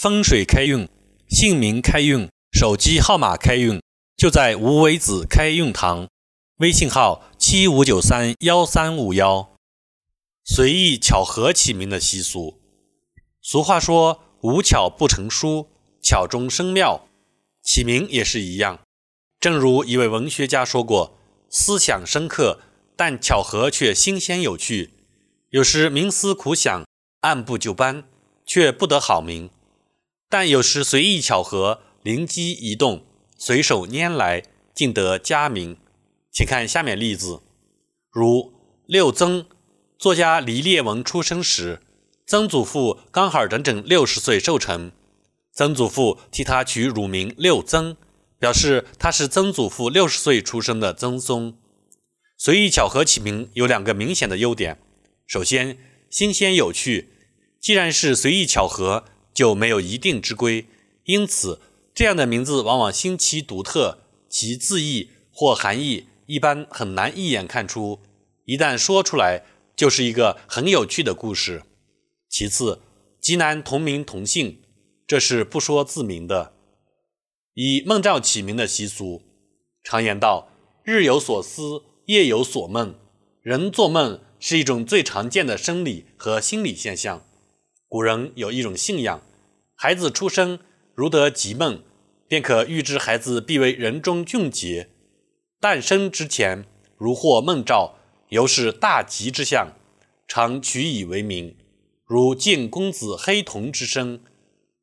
[0.00, 0.88] 风水开运，
[1.28, 3.80] 姓名开运，手机号码开运，
[4.16, 6.08] 就在无为子开运堂。
[6.56, 9.54] 微信号七五九三幺三五幺。
[10.44, 12.58] 随意巧合起名的习俗。
[13.42, 15.68] 俗话说：“无巧不成书，
[16.02, 17.06] 巧中生妙。”
[17.62, 18.80] 起名也是一样。
[19.38, 21.18] 正如一位文学家说过
[21.50, 22.60] ：“思想深刻，
[22.96, 24.94] 但巧合却新鲜有趣。
[25.50, 26.84] 有时冥思苦想，
[27.20, 28.04] 按部就班，
[28.46, 29.50] 却不得好名。”
[30.32, 33.04] 但有时随意巧合，灵机一动，
[33.36, 34.42] 随手拈来，
[34.74, 35.76] 竟得佳名。
[36.32, 37.42] 请看下面例子：
[38.10, 38.50] 如
[38.86, 39.44] 六曾，
[39.98, 41.82] 作家黎烈文出生时，
[42.26, 44.92] 曾祖父刚好整整六十岁寿辰，
[45.52, 47.98] 曾祖父替他取乳名六曾，
[48.38, 51.54] 表示他是曾祖父六十岁出生的曾孙。
[52.38, 54.80] 随意巧合起名有两个明显的优点：
[55.26, 55.76] 首先，
[56.08, 57.10] 新鲜有趣。
[57.60, 59.04] 既然是随意巧合。
[59.34, 60.66] 就没有一定之规，
[61.04, 61.60] 因此
[61.94, 63.98] 这样的名字往往新奇独特，
[64.28, 68.00] 其字义或含义一般很难一眼看出，
[68.44, 71.62] 一旦说出来就是一个很有趣的故事。
[72.28, 72.80] 其次，
[73.20, 74.60] 极难同名同姓，
[75.06, 76.54] 这是不说自明的。
[77.54, 79.22] 以孟兆起名的习俗，
[79.84, 80.48] 常言道
[80.84, 82.94] ：“日有所思，夜有所梦。”
[83.42, 87.24] 人做梦是一种最常见的生理和心理现象。
[87.88, 89.20] 古人有一种信仰，
[89.82, 90.60] 孩子出生
[90.94, 91.82] 如得吉梦，
[92.28, 94.90] 便可预知孩子必为人中俊杰。
[95.58, 96.64] 诞生之前
[96.96, 97.96] 如获梦兆，
[98.28, 99.72] 犹是大吉之象，
[100.28, 101.56] 常取以为名。
[102.06, 104.20] 如晋公子黑瞳之生，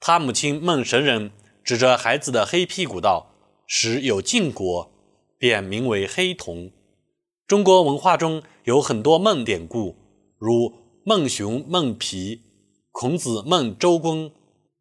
[0.00, 1.30] 他母亲孟神人
[1.62, 3.30] 指着孩子的黑屁股道
[3.68, 4.90] ：“时有晋国，
[5.38, 6.72] 便名为黑瞳。”
[7.46, 9.94] 中国文化中有很多梦典故，
[10.38, 12.42] 如孟熊孟皮。
[12.90, 14.32] 孔子梦周公，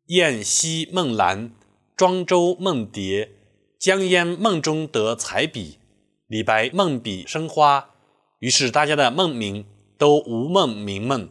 [0.07, 1.51] 晏兮梦兰，
[1.97, 3.29] 庄周梦蝶，
[3.77, 5.79] 江淹梦中得彩笔，
[6.27, 7.89] 李白梦笔生花。
[8.39, 9.65] 于是大家的梦名
[9.97, 11.27] 都无梦名梦，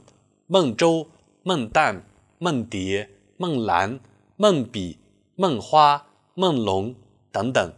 [0.46, 1.08] 梦周、
[1.42, 2.02] 梦旦、
[2.38, 3.98] 梦蝶、梦兰、
[4.36, 4.98] 梦笔、
[5.36, 6.94] 梦花、梦龙
[7.32, 7.72] 等等。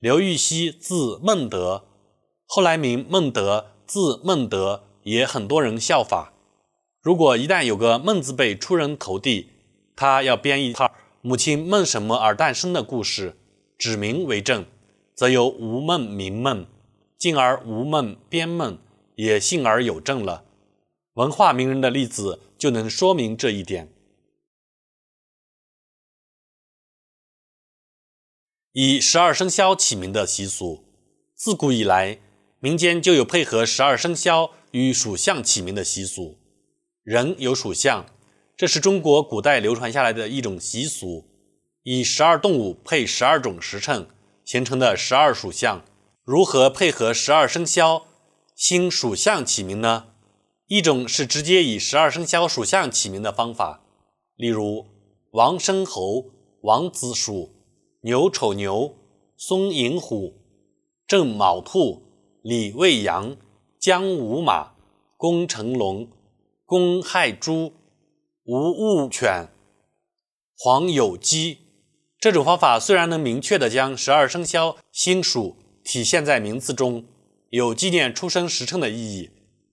[0.00, 1.84] 刘禹锡字孟德，
[2.44, 6.34] 后来名孟德，字孟德，也很多人效法。
[7.00, 9.48] 如果一旦有个孟字辈出人头地，
[10.00, 13.36] 他要编一套母亲梦什么而诞生的故事，
[13.76, 14.64] 指名为证，
[15.14, 16.66] 则由无梦名梦，
[17.18, 18.78] 进而无梦编梦，
[19.16, 20.46] 也信而有证了。
[21.12, 23.92] 文化名人的例子就能说明这一点。
[28.72, 30.82] 以十二生肖起名的习俗，
[31.34, 32.18] 自古以来，
[32.60, 36.38] 民间就有配合十二生肖与属相起名的习俗。
[37.02, 38.06] 人有属相，
[38.60, 41.24] 这是中国古代流传下来的一种习俗，
[41.82, 44.06] 以十二动物配十二种时辰
[44.44, 45.82] 形成的十二属相。
[46.24, 48.02] 如何配合十二生肖
[48.54, 50.08] 新属相起名呢？
[50.66, 53.80] 一种是直接以十二生肖属相起名的方法，
[54.36, 54.84] 例如
[55.30, 56.26] 王生猴、
[56.60, 57.54] 王子鼠、
[58.02, 58.94] 牛丑牛、
[59.38, 60.34] 松寅虎、
[61.06, 62.02] 正卯兔、
[62.42, 63.38] 李未羊、
[63.78, 64.72] 姜午马、
[65.16, 66.10] 公成龙。
[66.66, 67.72] 公亥猪，
[68.52, 69.46] 无物犬，
[70.58, 71.58] 黄有鸡。
[72.18, 77.04] 这种方法虽然能明确地将十二生肖星属体现在名字中，
[77.50, 79.30] 有纪念出生时辰的意义，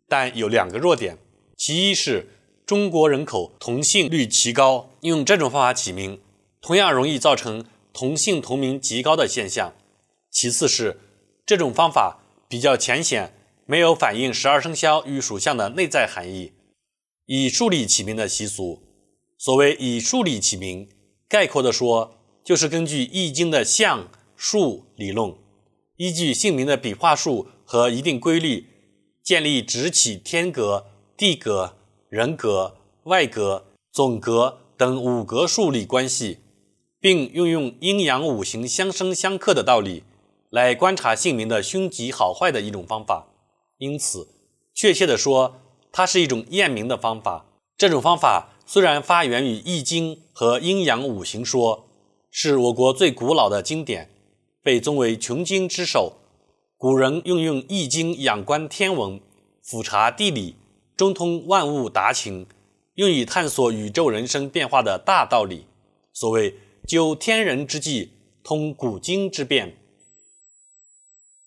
[0.07, 1.17] 但有两个弱点：
[1.57, 2.27] 其一是
[2.67, 6.21] 中国人口同姓率极高，用这种方法起名，
[6.61, 9.71] 同样容易造成同姓同名极高的现象；
[10.29, 10.99] 其次是
[11.47, 13.33] 这种方法比较浅显，
[13.65, 16.51] 没有反映十二生肖与属相的内在含义。
[17.27, 18.81] 以数理起名的习俗，
[19.37, 20.87] 所谓以数理起名，
[21.27, 25.35] 概括地说，就是根据《易经》的象数理论，
[25.97, 28.67] 依据姓名的笔画数和一定规律，
[29.21, 30.85] 建立直起天格、
[31.17, 31.75] 地格、
[32.07, 36.37] 人格、外格、总格等五格数理关系，
[37.01, 40.03] 并运用阴阳五行相生相克的道理
[40.49, 43.27] 来观察姓名的凶吉好坏的一种方法。
[43.79, 44.29] 因此，
[44.73, 45.59] 确切地说，
[45.97, 47.47] 它是一种验名的方法。
[47.75, 51.87] 这种方法虽然发源于《易经》和阴阳五行说，
[52.29, 54.11] 是我国最古老的经典，
[54.61, 56.17] 被尊为穷经之首。
[56.77, 59.19] 古人运用《易经》仰观天文、
[59.63, 60.57] 俯察地理、
[60.95, 62.45] 中通万物达情，
[62.93, 65.65] 用以探索宇宙人生变化的大道理。
[66.13, 68.11] 所谓“究天人之际，
[68.43, 69.69] 通古今之变”。《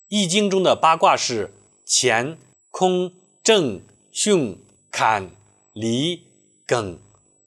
[0.08, 1.54] 易经》中的八卦是
[1.86, 2.36] 乾、
[2.72, 3.12] 坤、
[3.44, 3.88] 震。
[4.12, 4.56] 巽、
[4.90, 5.30] 坎、
[5.72, 6.22] 离、
[6.66, 6.96] 艮、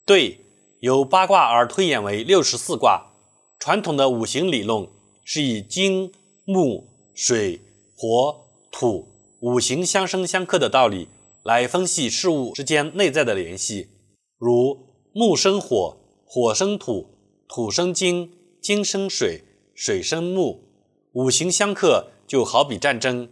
[0.06, 0.39] 兑，
[0.80, 3.12] 由八卦而推演为六十四卦。
[3.60, 4.88] 传统的五行理论
[5.24, 6.12] 是以金、
[6.45, 7.62] 木、水、
[7.95, 9.07] 火、土
[9.39, 11.07] 五行相生相克的道理
[11.44, 13.89] 来分析事物之间内在的联系，
[14.38, 17.07] 如木生火，火生土，
[17.48, 18.31] 土生金，
[18.62, 19.44] 金生水，
[19.75, 20.63] 水生木，
[21.13, 23.30] 五行相克就好比战争，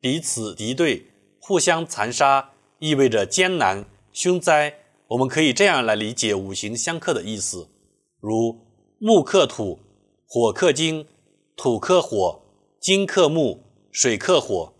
[0.00, 1.06] 彼此敌对，
[1.40, 2.51] 互相残杀，
[2.82, 4.74] 意味着艰难、凶灾。
[5.06, 7.68] 我们可以这样来理解五行相克的意思，
[8.18, 8.58] 如
[8.98, 9.78] 木克土，
[10.26, 11.06] 火克金，
[11.54, 12.42] 土克火，
[12.80, 13.60] 金克木，
[13.92, 14.74] 水克火。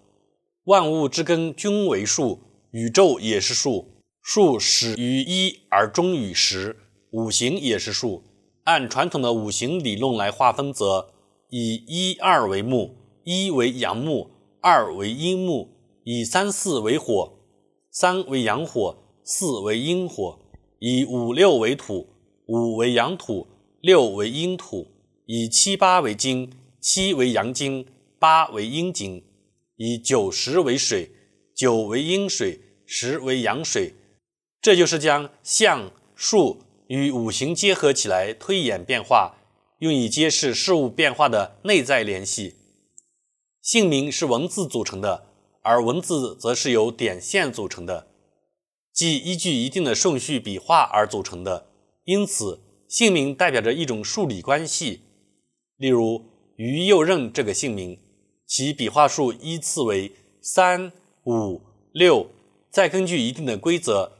[0.64, 2.40] 万物之根均为数，
[2.72, 3.86] 宇宙也是数，
[4.20, 6.76] 数始于一而终于十，
[7.12, 8.24] 五行也是数。
[8.64, 11.12] 按传统的五行理论来划分，则
[11.50, 15.68] 以一二为木，一为阳木，二为阴木；
[16.02, 17.38] 以三四为火，
[17.92, 18.98] 三为阳火。
[19.24, 20.40] 四为阴火，
[20.80, 22.08] 以五六为土，
[22.46, 23.46] 五为阳土，
[23.80, 24.88] 六为阴土；
[25.26, 27.86] 以七八为金，七为阳金，
[28.18, 29.22] 八为阴金；
[29.76, 31.12] 以九十为水，
[31.54, 33.94] 九为阴水，十为阳水。
[34.60, 39.36] 这就是将象、数与五行结合起来推演变化，
[39.78, 42.56] 用以揭示事物变化的内在联系。
[43.60, 45.28] 姓名是文字组成的，
[45.62, 48.08] 而文字则是由点线组成的。
[48.92, 51.68] 即依据一定的顺序笔画而组成的，
[52.04, 55.00] 因此姓名代表着一种数理关系。
[55.78, 56.26] 例如
[56.56, 57.98] 于右任这个姓名，
[58.46, 60.12] 其笔画数依次为
[60.42, 60.92] 三、
[61.24, 61.62] 五、
[61.92, 62.26] 六，
[62.70, 64.12] 再根据一定的规则，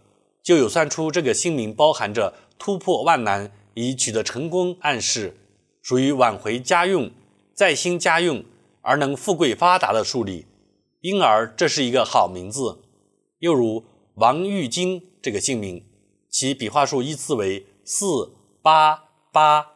[0.43, 5.37] 就有算出这个姓名包含着突破万难以取得成功暗示，
[5.83, 7.11] 属于挽回家用、
[7.55, 8.43] 再兴家用
[8.81, 10.47] 而能富贵发达的数理，
[11.03, 12.81] 因而这是一个好名字。
[13.39, 13.85] 又如。
[14.17, 15.87] 王玉金这个姓名，
[16.29, 19.69] 其笔画数依次为四、八、八，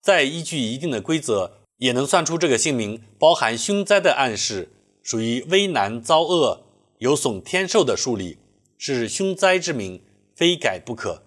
[0.00, 4.70] 再依据一定的规则，也能算出这个姓名包含凶灾的暗示，
[5.02, 6.62] 属于危难遭厄、
[6.98, 8.38] 有损天寿的数理，
[8.78, 10.04] 是凶灾之名，
[10.36, 11.24] 非改不可。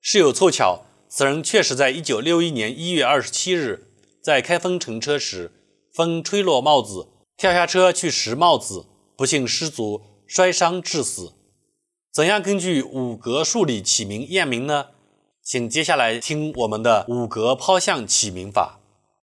[0.00, 3.88] 事有凑巧，此人确实在一九六一年一月二十七日，
[4.22, 5.52] 在开封乘车时，
[5.92, 11.32] 风吹落帽子，跳下车去拾帽子，不幸失足摔伤致死。
[12.12, 14.86] 怎样根据五格数理起名验名呢？
[15.42, 18.75] 请接下来听我们的五格抛向起名法。